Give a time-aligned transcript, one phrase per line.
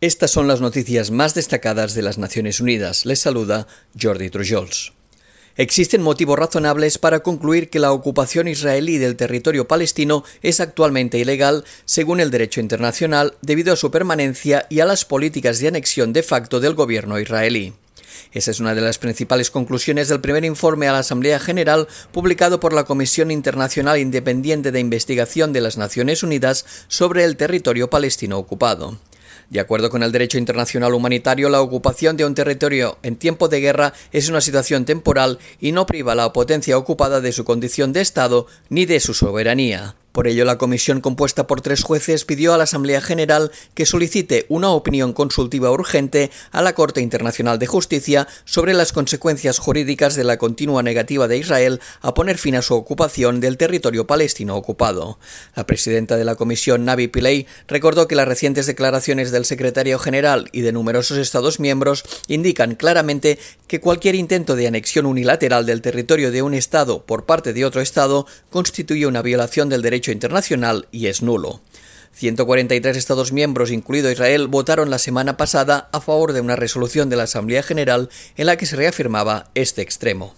[0.00, 3.04] Estas son las noticias más destacadas de las Naciones Unidas.
[3.04, 3.66] Les saluda
[4.00, 4.92] Jordi Trujols.
[5.56, 11.64] Existen motivos razonables para concluir que la ocupación israelí del territorio palestino es actualmente ilegal
[11.84, 16.22] según el derecho internacional debido a su permanencia y a las políticas de anexión de
[16.22, 17.72] facto del gobierno israelí.
[18.32, 22.60] Esa es una de las principales conclusiones del primer informe a la Asamblea General publicado
[22.60, 28.38] por la Comisión Internacional Independiente de Investigación de las Naciones Unidas sobre el territorio palestino
[28.38, 28.96] ocupado.
[29.50, 33.60] De acuerdo con el derecho internacional humanitario, la ocupación de un territorio en tiempo de
[33.60, 37.94] guerra es una situación temporal y no priva a la potencia ocupada de su condición
[37.94, 39.94] de Estado ni de su soberanía.
[40.12, 44.46] Por ello, la comisión compuesta por tres jueces pidió a la Asamblea General que solicite
[44.48, 50.24] una opinión consultiva urgente a la Corte Internacional de Justicia sobre las consecuencias jurídicas de
[50.24, 55.18] la continua negativa de Israel a poner fin a su ocupación del territorio palestino ocupado.
[55.54, 60.48] La presidenta de la comisión, Navi Pillay, recordó que las recientes declaraciones del secretario general
[60.52, 66.32] y de numerosos Estados miembros indican claramente que cualquier intento de anexión unilateral del territorio
[66.32, 71.06] de un Estado por parte de otro Estado constituye una violación del derecho internacional y
[71.06, 71.60] es nulo.
[72.12, 77.16] 143 Estados miembros, incluido Israel, votaron la semana pasada a favor de una resolución de
[77.16, 80.34] la Asamblea General en la que se reafirmaba este extremo.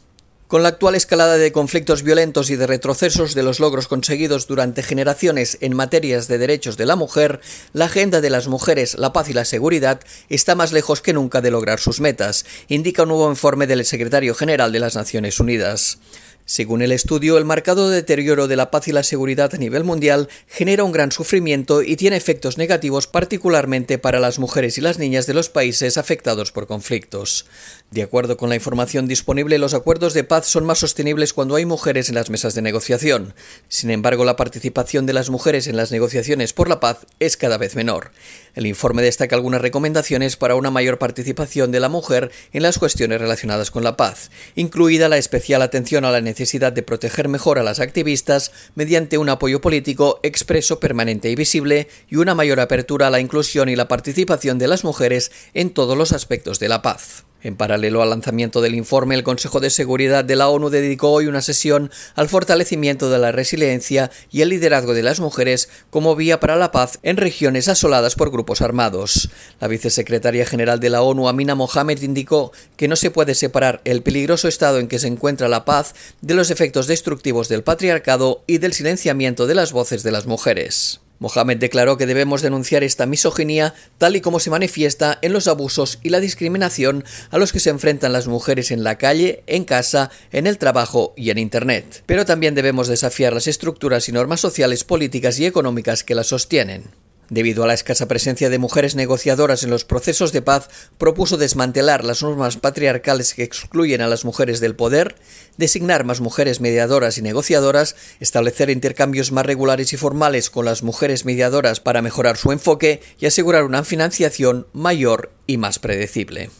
[0.50, 4.82] Con la actual escalada de conflictos violentos y de retrocesos de los logros conseguidos durante
[4.82, 7.40] generaciones en materias de derechos de la mujer,
[7.72, 11.40] la agenda de las mujeres, la paz y la seguridad está más lejos que nunca
[11.40, 16.00] de lograr sus metas, indica un nuevo informe del secretario general de las Naciones Unidas.
[16.44, 20.28] Según el estudio, el marcado deterioro de la paz y la seguridad a nivel mundial
[20.48, 25.26] genera un gran sufrimiento y tiene efectos negativos particularmente para las mujeres y las niñas
[25.26, 27.46] de los países afectados por conflictos.
[27.90, 31.66] De acuerdo con la información disponible, los acuerdos de paz son más sostenibles cuando hay
[31.66, 33.34] mujeres en las mesas de negociación.
[33.68, 37.58] Sin embargo, la participación de las mujeres en las negociaciones por la paz es cada
[37.58, 38.12] vez menor.
[38.54, 43.20] El informe destaca algunas recomendaciones para una mayor participación de la mujer en las cuestiones
[43.20, 47.62] relacionadas con la paz, incluida la especial atención a la necesidad de proteger mejor a
[47.62, 53.10] las activistas mediante un apoyo político expreso, permanente y visible, y una mayor apertura a
[53.10, 57.24] la inclusión y la participación de las mujeres en todos los aspectos de la paz.
[57.42, 61.26] En paralelo al lanzamiento del informe, el Consejo de Seguridad de la ONU dedicó hoy
[61.26, 66.38] una sesión al fortalecimiento de la resiliencia y el liderazgo de las mujeres como vía
[66.38, 69.30] para la paz en regiones asoladas por grupos armados.
[69.58, 74.02] La vicesecretaria general de la ONU, Amina Mohamed, indicó que no se puede separar el
[74.02, 78.58] peligroso estado en que se encuentra la paz de los efectos destructivos del patriarcado y
[78.58, 81.00] del silenciamiento de las voces de las mujeres.
[81.20, 85.98] Mohamed declaró que debemos denunciar esta misoginia tal y como se manifiesta en los abusos
[86.02, 90.10] y la discriminación a los que se enfrentan las mujeres en la calle, en casa,
[90.32, 92.02] en el trabajo y en Internet.
[92.06, 96.84] Pero también debemos desafiar las estructuras y normas sociales, políticas y económicas que las sostienen.
[97.30, 100.68] Debido a la escasa presencia de mujeres negociadoras en los procesos de paz,
[100.98, 105.14] propuso desmantelar las normas patriarcales que excluyen a las mujeres del poder,
[105.56, 111.24] designar más mujeres mediadoras y negociadoras, establecer intercambios más regulares y formales con las mujeres
[111.24, 116.50] mediadoras para mejorar su enfoque y asegurar una financiación mayor y más predecible.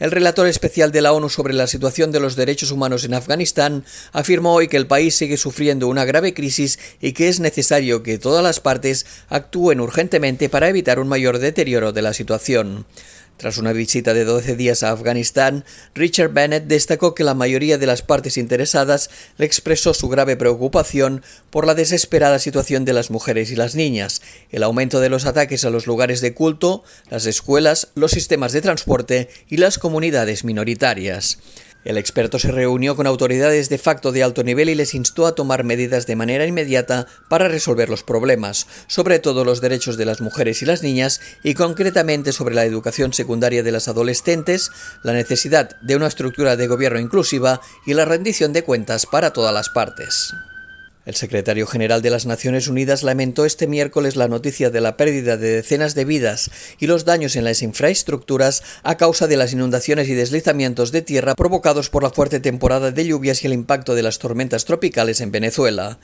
[0.00, 3.84] El relator especial de la ONU sobre la situación de los derechos humanos en Afganistán
[4.12, 8.18] afirmó hoy que el país sigue sufriendo una grave crisis y que es necesario que
[8.18, 12.86] todas las partes actúen urgentemente para evitar un mayor deterioro de la situación.
[13.36, 15.64] Tras una visita de 12 días a Afganistán,
[15.94, 21.22] Richard Bennett destacó que la mayoría de las partes interesadas le expresó su grave preocupación
[21.50, 25.64] por la desesperada situación de las mujeres y las niñas, el aumento de los ataques
[25.64, 31.38] a los lugares de culto, las escuelas, los sistemas de transporte y las comunidades minoritarias.
[31.84, 35.34] El experto se reunió con autoridades de facto de alto nivel y les instó a
[35.34, 40.22] tomar medidas de manera inmediata para resolver los problemas, sobre todo los derechos de las
[40.22, 44.70] mujeres y las niñas y concretamente sobre la educación secundaria de las adolescentes,
[45.02, 49.52] la necesidad de una estructura de gobierno inclusiva y la rendición de cuentas para todas
[49.52, 50.34] las partes.
[51.06, 55.36] El secretario general de las Naciones Unidas lamentó este miércoles la noticia de la pérdida
[55.36, 60.08] de decenas de vidas y los daños en las infraestructuras a causa de las inundaciones
[60.08, 64.02] y deslizamientos de tierra provocados por la fuerte temporada de lluvias y el impacto de
[64.02, 65.98] las tormentas tropicales en Venezuela.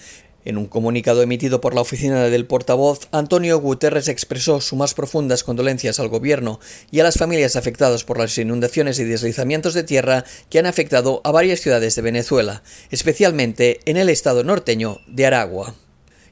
[0.44, 5.44] En un comunicado emitido por la oficina del portavoz, Antonio Guterres expresó sus más profundas
[5.44, 6.60] condolencias al gobierno
[6.90, 11.20] y a las familias afectadas por las inundaciones y deslizamientos de tierra que han afectado
[11.24, 15.74] a varias ciudades de Venezuela, especialmente en el estado norteño de Aragua.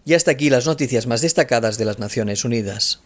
[0.07, 3.01] Y hasta aquí las noticias más destacadas de las Naciones Unidas.